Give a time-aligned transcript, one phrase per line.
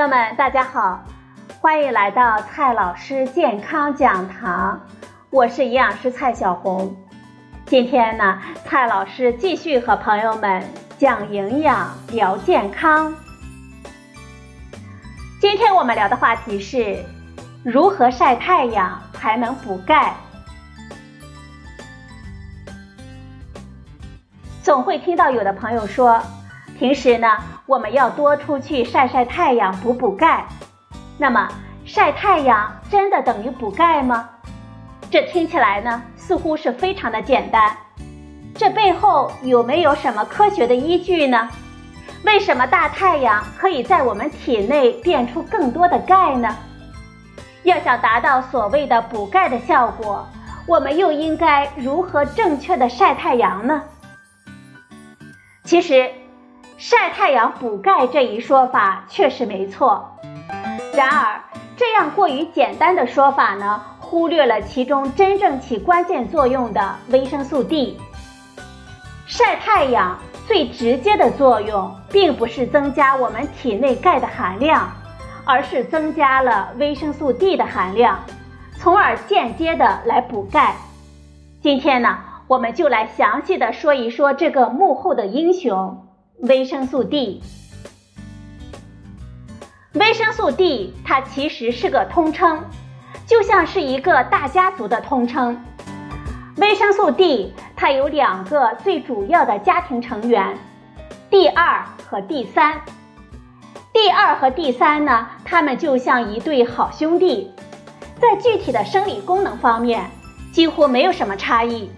[0.00, 1.04] 朋友们，大家好，
[1.60, 4.80] 欢迎来到蔡老师健康讲堂，
[5.28, 6.96] 我是营养师蔡小红。
[7.66, 10.64] 今天呢，蔡老师继续和朋友们
[10.96, 13.14] 讲营养、聊健康。
[15.38, 17.04] 今天我们聊的话题是
[17.62, 20.14] 如何晒太阳才能补钙。
[24.62, 26.18] 总会听到有的朋友说，
[26.80, 27.28] 平时呢，
[27.66, 30.46] 我们要多出去晒晒太阳，补补钙。
[31.18, 31.46] 那么，
[31.84, 34.30] 晒太阳真的等于补钙吗？
[35.10, 37.76] 这听起来呢，似乎是非常的简单。
[38.54, 41.50] 这背后有没有什么科学的依据呢？
[42.24, 46.56] 为什么大太阳可以在我们体内变出更多的钙呢？
[47.64, 50.26] 要想达到所谓的补钙的效果，
[50.66, 53.82] 我们又应该如何正确的晒太阳呢？
[55.62, 56.10] 其实，
[56.82, 60.02] 晒太阳补钙这一说法确实没错。
[60.94, 61.38] 然而，
[61.76, 68.00] 这样过于简单的说法呢，忽略了其中真正起关键作用的维生素 D。
[69.26, 74.90] 晒太阳最直接的作用，并不是增加我们体内钙的含量，
[75.44, 78.18] 而是增加了维生素 D 的含量，
[78.78, 80.74] 从而间接的来补钙。
[81.60, 82.16] 今天呢？
[82.48, 86.06] 我们就来详细的说一说这个幕后的英雄——
[86.42, 87.42] 维生素 D。
[89.92, 92.64] 维生素 D 它其实是个通称，
[93.26, 95.62] 就像是一个大家族的通称。
[96.56, 100.56] 维生素 D 它有两个最主要的家庭成员
[101.28, 102.80] ，D 二和 D 三。
[103.92, 107.52] D 二和 D 三呢，它们就像一对好兄弟，
[108.18, 110.10] 在具体的生理功能方面
[110.54, 111.90] 几乎没有什么差异。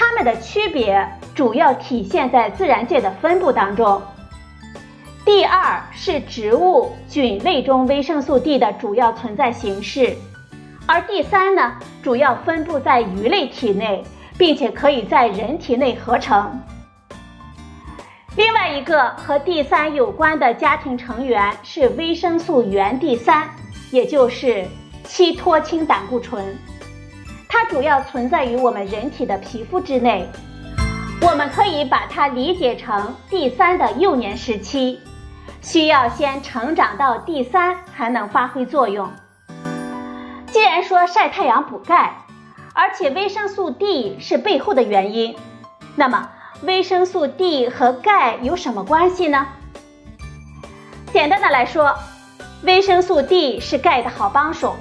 [0.00, 1.04] 它们的区别
[1.34, 4.00] 主要体现在自然界的分布当中。
[5.24, 10.16] 第二是植物菌类中维生素 D 的主要存在形式，
[10.86, 14.04] 而第三呢，主要分布在鱼类体内，
[14.38, 16.60] 并且可以在人体内合成。
[18.36, 23.48] 另外一个和第三有关的家庭成员是维生素原第三，
[23.90, 24.64] 也就是
[25.02, 26.56] 七脱氢胆固醇。
[27.48, 30.28] 它主要存在于我们人体的皮肤之内，
[31.22, 35.00] 我们可以把它理解成第三的幼年时期，
[35.62, 39.10] 需要先成长到第三才能发挥作用。
[40.46, 42.18] 既然说晒太阳补钙，
[42.74, 45.34] 而且维生素 D 是背后的原因，
[45.96, 46.30] 那么
[46.62, 49.46] 维生素 D 和钙有什么关系呢？
[51.12, 51.94] 简单的来说，
[52.62, 54.76] 维生素 D 是钙的好帮手。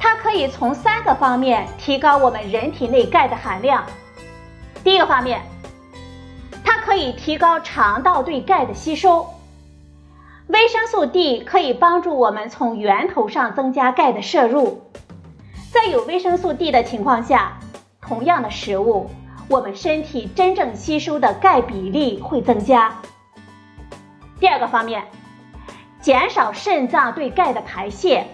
[0.00, 3.84] 它可以从三个方面提高我们人体内钙的含量。
[4.82, 5.42] 第一个方面，
[6.64, 9.28] 它可以提高肠道对钙的吸收。
[10.48, 14.82] 维生素 D 可以帮助我们从源头上增加钙的摄入。
[15.70, 17.58] 在有维生素 D 的情况下，
[18.00, 19.08] 同样的食物，
[19.48, 22.96] 我们身体真正吸收的钙比例会增加。
[24.40, 25.04] 第二个方面，
[26.00, 28.26] 减少肾脏对钙的排泄。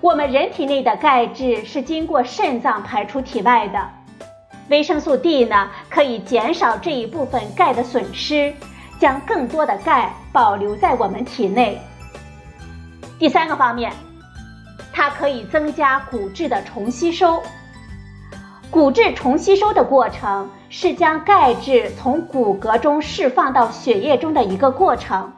[0.00, 3.90] 我们人体内的钙质是经过肾脏排出体外的，
[4.68, 8.54] 维生素 D 呢可以减少这一部分钙的损失，
[9.00, 11.80] 将更多的钙保留在我们体内。
[13.18, 13.92] 第三个方面，
[14.92, 17.42] 它可以增加骨质的重吸收。
[18.70, 25.32] 骨质重吸收的过程是将钙质从骨骼中释放到血液中的一个过程，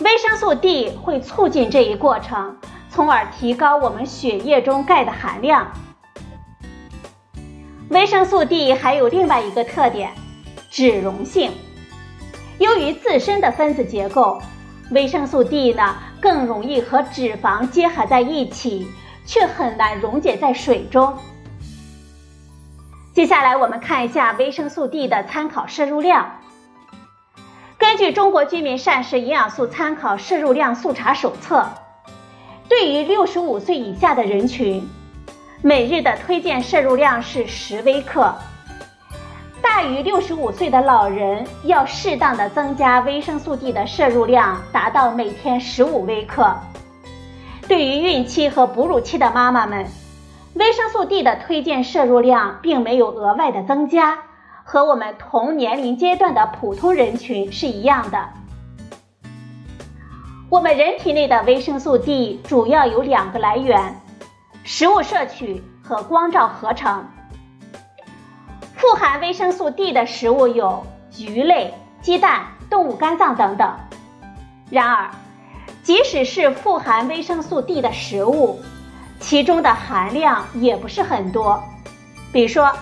[0.00, 2.56] 维生素 D 会促进这一过程。
[2.90, 5.70] 从而提高我们血液中钙的含量。
[7.88, 10.12] 维生素 D 还有另外一个特点，
[10.68, 11.52] 脂溶性。
[12.58, 14.40] 由于自身的分子结构，
[14.90, 18.86] 维生素 D 呢更容易和脂肪结合在一起，
[19.24, 21.16] 却很难溶解在水中。
[23.14, 26.40] 接下来我们看一下维生素 D 的参考摄入量。
[27.78, 31.60] 根据《中国居民膳食营养素参考摄入量速查手册》。
[32.70, 34.88] 对于六十五岁以下的人群，
[35.60, 38.32] 每日的推荐摄入量是十微克。
[39.60, 46.56] 大于六十五岁的老人要适当的增加维生素 D 的摄入量，达到每天十五微克。
[47.66, 49.84] 对于孕期和哺乳期的妈妈们，
[50.54, 54.16] 维生素 D 的推荐摄入量并没有额外的增加，
[54.62, 58.28] 和我们同年龄阶段的普通人群是一样的。
[60.50, 63.94] 我们人体内的维生素 D 主要有两个来源：
[64.64, 67.06] 食物摄取和光照合成。
[68.74, 70.84] 富含维生素 D 的食物有
[71.16, 73.72] 鱼类、鸡蛋、动物肝脏等等。
[74.68, 75.08] 然而，
[75.84, 78.60] 即使是富含维生素 D 的食物，
[79.20, 81.62] 其中的含量也不是很多。
[82.32, 82.72] 比如说，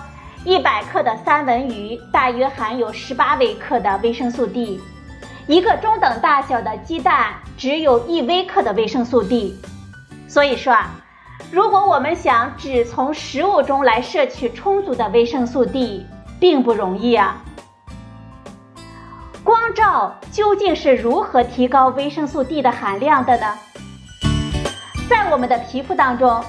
[0.43, 4.81] 一百克的三文鱼大约含有十八微克的维生素 D，
[5.49, 9.59] 一个中等大小的鸡蛋只有一微克的维生素 D。
[10.27, 10.91] 所以说啊，
[11.51, 16.05] 如果我们想只从食物中来摄取充足的维生素 D，
[16.39, 17.41] 并不容易啊。
[19.43, 23.57] 光照究竟是如何提高维生素 D 的含量的呢？
[25.09, 26.43] 在我们的皮肤当中，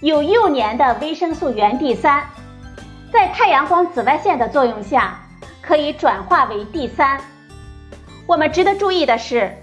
[0.00, 2.24] 有幼年的维生素原 D 三，
[3.12, 5.18] 在太阳光紫外线的作用下，
[5.60, 7.20] 可以转化为 D 三。
[8.32, 9.58] 我们值得注意的是，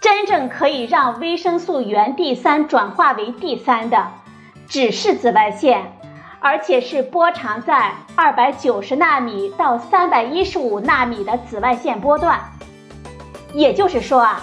[0.00, 4.08] 真正可以让维生素原 D 三转化为 D 三的，
[4.66, 5.92] 只是紫外线。
[6.40, 12.40] 而且是波长在二百九十纳米到三百一十五纳米的紫外线波段，
[13.52, 14.40] 也就是说啊，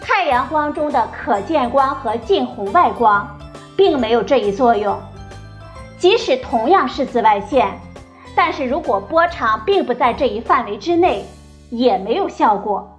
[0.00, 3.28] 太阳光中的可见光和近红外光
[3.76, 4.96] 并没有这一作用。
[5.98, 7.68] 即使同样是紫外线，
[8.36, 11.24] 但是如果波长并不在这一范围之内，
[11.72, 12.98] 也没有效果。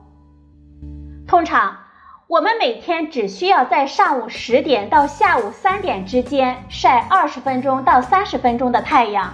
[1.28, 1.78] 通常。
[2.26, 9.32] 我们每天只需要在上午十点到下午三点之间晒二十分钟到三十分钟的太阳，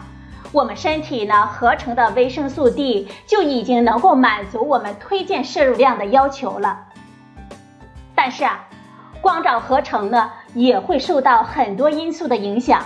[0.51, 6.77] 我们身体呢合成的维生素 D 就已经能够满足我们推荐摄入量的要求了。
[8.13, 8.68] 但是啊，
[9.21, 12.83] 光照合成呢也会受到很多因素的影响。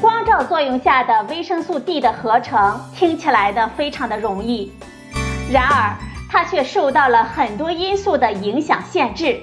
[0.00, 4.72] 光照作用下的维生素 D 的合成听起来呢非常的容易，
[5.50, 5.96] 然而。
[6.32, 9.40] 它却受到了很多因素的影响限制。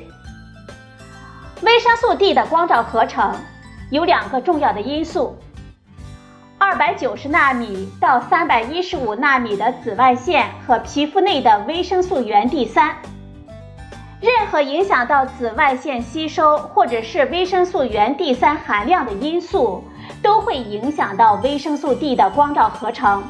[1.62, 3.36] 维生素 D 的光照合成
[3.90, 5.38] 有两个重要的因素：
[6.58, 12.96] 二百九十纳米到三百一十五纳米的紫外线和皮肤内的维生素原 D 三。
[14.22, 19.84] 任何影响到紫外线吸收或者是维生素原 D 三含量的因素，
[20.24, 23.22] 都会影响到维生素 D 的光照合成。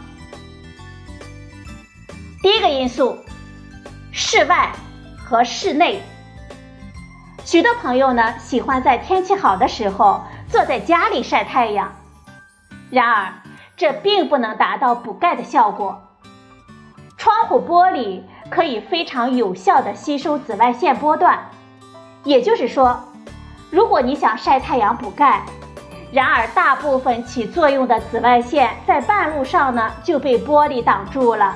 [2.41, 3.17] 第一个因素。
[4.11, 4.71] 室外
[5.15, 6.01] 和室内，
[7.45, 11.93] 许多朋友呢喜欢在天气好的时候坐在家里晒太阳。
[12.89, 13.31] 然而，
[13.75, 16.01] 这并不能达到补钙的效果。
[17.15, 21.39] 窗户玻璃可以非常有效的吸收紫外线波段，
[22.23, 22.99] 也就是说，
[23.69, 25.43] 如果你想晒太阳补钙，
[26.11, 31.55] 然而大部分起作用的紫外线在半路上呢就被玻璃挡住了，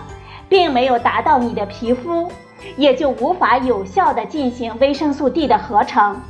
[0.52, 2.30] 并没有达到你的皮肤。
[2.78, 6.22] 也就无法有效的进行维生素 D 的合成。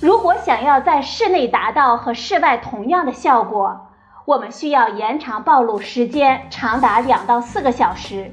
[0.00, 3.88] 如果想要在室内达到和室外同样的效果，
[4.26, 8.32] 我们需要延长暴露时间长达两到四个小时。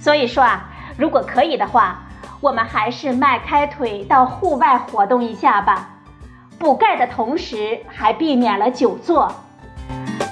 [0.00, 1.98] 所以说啊，如果可以的话，
[2.40, 5.90] 我们还是迈开腿到户外活动一下吧，
[6.58, 9.30] 补钙的同时还避免了久坐。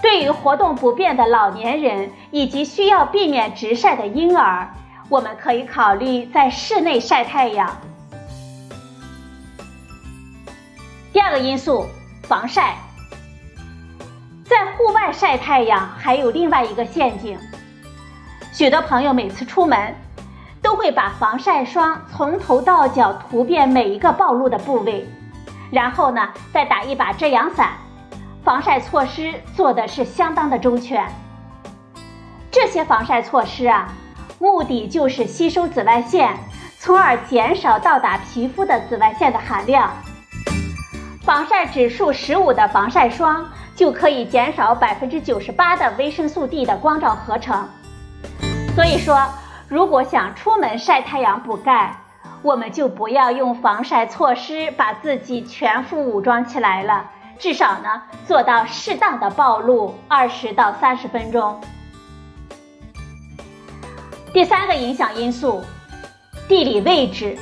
[0.09, 4.67] 对于活动不便的老年人以及需要避免直晒的婴儿。
[5.11, 7.77] 我们可以考虑在室内晒太阳。
[11.13, 11.85] 第二个因素，
[12.23, 12.79] 防晒。
[14.47, 17.39] 在户外晒太阳还有另外一个陷阱，
[18.51, 19.95] 许多朋友每次出门
[20.63, 25.07] 都会把防晒霜从头到脚涂遍每一个暴露的部位，
[25.71, 27.73] 然后呢再打一把遮阳伞，
[28.49, 31.07] 防晒措施做的是相当的周全。
[32.51, 33.93] 这些防晒措施啊。
[34.39, 36.35] 目的就是吸收紫外线，
[36.79, 39.93] 从而减少到达皮肤的紫外线的含量。
[41.21, 47.69] 防晒指数十五的防晒霜就可以减少百分之九十八的维生素 D 的光照合成。
[48.75, 49.29] 所以说，
[49.69, 51.95] 如果想出门晒太阳补钙，
[52.41, 61.61] 我们就不要用防晒措施把自己全副武装起来了，至少呢做到适当的暴露二十到三十分钟。
[64.33, 65.63] 第三个影响因素，
[66.49, 67.37] 地理位置。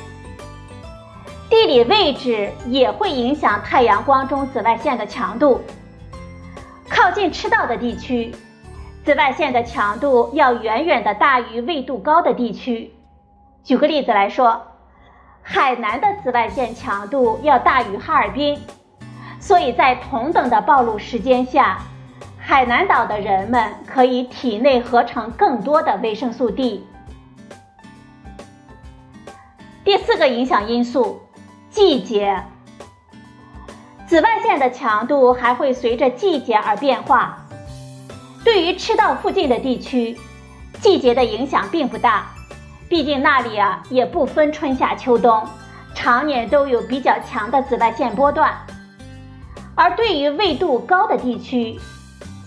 [1.49, 5.61] 地理位置也会影响太阳光中紫外线的强度。
[6.89, 8.33] 靠近赤道的地区，
[9.03, 12.93] 紫外线的强度要远远的大于纬度高的地区。
[13.63, 14.61] 举个例子来说，
[15.41, 18.59] 海南的紫外线强度要大于哈尔滨，
[19.47, 21.79] 所以在同等的暴露时间下。
[22.37, 26.85] 海南岛的人们可以体内合成更多的维生素 D。
[29.85, 31.21] 第四个影响因素，
[31.69, 32.43] 季节。
[34.05, 37.37] 紫外线的强度还会随着季节而变化。
[38.43, 40.17] 对于赤道附近的地区，
[40.81, 42.27] 季节的影响并不大，
[42.89, 45.41] 毕竟那里啊也不分春夏秋冬，
[45.95, 48.53] 常年都有比较强的紫外线波段。
[49.77, 51.79] 而对于纬度高的地区，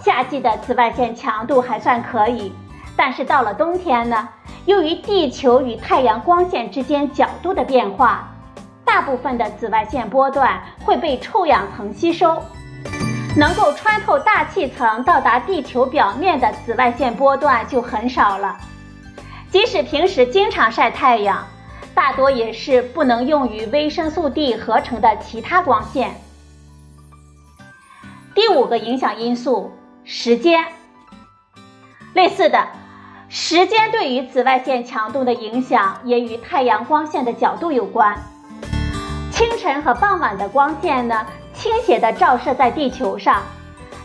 [0.02, 2.52] 夏季的紫外线强度还算可以，
[2.96, 4.28] 但是到了冬天呢，
[4.66, 8.28] 由于地球与太阳光线之间角度的变化，
[8.84, 12.42] 大部分的紫外线波段会被臭氧层吸收，
[13.36, 18.56] 能够穿透大气层到达地球表面的紫外线波段就很少了。
[19.52, 21.46] 即使平时经常晒太阳，
[21.94, 26.10] 大多也是不能用于维生素 D 合成的其他光线。
[28.34, 29.72] 第五个影响因素。
[30.02, 30.64] 时间，
[32.14, 32.66] 类似的，
[33.28, 38.18] 时间对于紫外线强度的影响也与太阳光线的角度有关。
[39.30, 43.42] 清晨和傍晚的光线呢，倾斜的照射在地球上，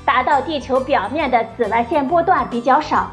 [0.05, 3.09] 达到地球表面的紫外线波段比较少。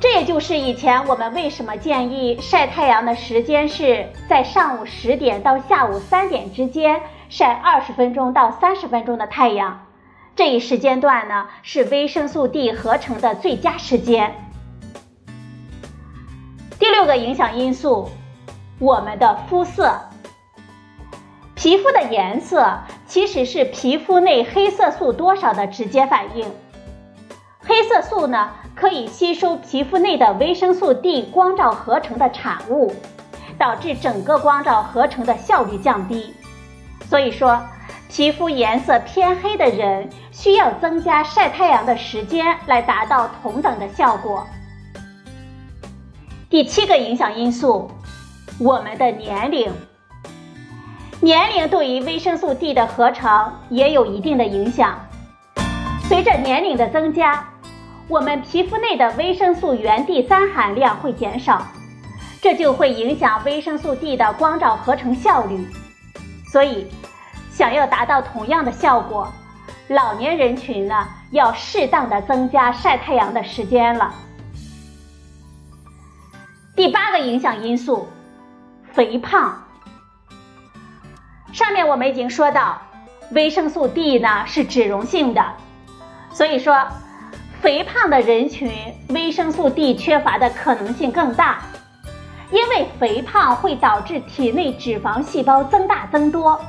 [0.00, 9.83] 这也就是以前我们为什么建议晒太阳的时间是在上午十点到下午三点之间晒二十分钟到三十分钟的太阳。
[10.36, 14.34] 这一时间段呢，是维生素 D 合成的最佳时间。
[16.76, 18.10] 第六个影响因素，
[18.80, 19.96] 我们的肤色。
[21.54, 26.50] 皮肤的颜色其实是皮肤内黑色素多少的直接反应。
[27.60, 32.92] 黑色素呢，可以吸收皮肤内的维生素 D 光照合成的产物，
[33.56, 36.34] 导致整个光照合成的效率降低。
[37.08, 37.62] 所以说。
[38.14, 44.46] 皮肤颜色偏黑的人需要增加晒太阳的时间来达到同等的效果。
[46.48, 47.90] 第七个影响因素，
[48.60, 49.72] 我们的年龄。
[51.18, 54.96] 年龄对于维生素 D 的合成也有一定的影响。
[56.04, 57.44] 随着年龄的增加，
[58.06, 61.66] 我们皮肤内的维生素原 D 三含量会减少，
[62.40, 65.66] 这就会影响维生素 D 的光照合成效率。
[66.46, 66.86] 所以。
[67.54, 69.32] 想要达到同样的效果，
[69.86, 74.12] 老年人群呢要适当的增加晒太阳的时间了。
[76.74, 78.08] 第八个影响因素，
[78.92, 79.62] 肥胖。
[81.52, 82.82] 上面我们已经说到，
[83.30, 85.40] 维生素 D 呢是脂溶性的，
[86.32, 86.76] 所以说
[87.60, 88.72] 肥胖的人群
[89.10, 91.60] 维生素 D 缺乏的可能性更大，
[92.50, 96.60] 因为肥胖会导致体内脂肪细胞增大增多。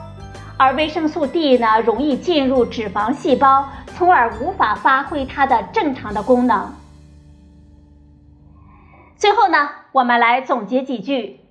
[0.58, 6.74] 而维生素 D 呢，容易进入脂肪细胞，从而无法发挥它的正常的功能。
[9.18, 11.42] 最后呢，我们来总结几句：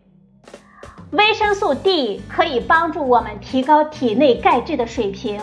[1.11, 5.39] 维生素 D 可以帮助我们提高体内钙质的水平。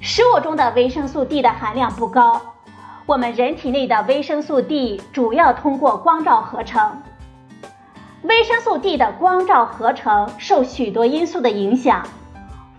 [0.00, 2.40] 食物中的维生素 D 的含量不高，
[3.06, 7.02] 我们人体内的维生素 D 主要通过光照合成。
[8.22, 12.06] 维生素 D 的光照合成受许多因素的影响。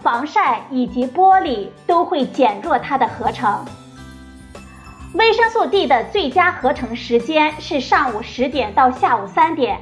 [0.08, 3.66] 防晒以及玻璃都会减弱它的合成。
[5.16, 9.82] 维生素 D 的最佳合成时间是上午十点到下午三点。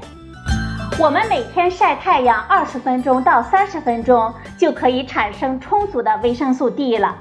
[0.97, 7.15] 我们每天晒太阳二十分钟到三十分钟，就可以产生充足的维生素 D 了。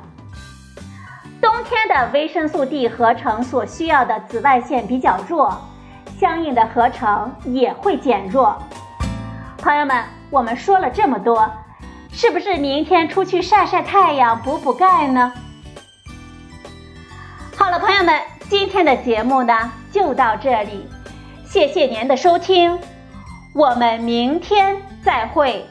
[1.43, 5.55] 冬天的维生素 D 合成所需要的紫外线比较弱，
[6.19, 8.57] 相应的合成也会减弱。
[9.59, 11.47] 朋友们，我们说了这么多。
[12.17, 15.33] 是不是明天出去晒晒太阳补补钙呢？
[17.57, 20.87] 好了，朋友们，今天的节目呢就到这里，
[21.45, 22.79] 谢谢您的收听，
[23.53, 25.67] 我们明天再会。